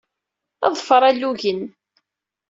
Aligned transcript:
Ḍfer 0.73 1.01
alugen! 1.09 1.61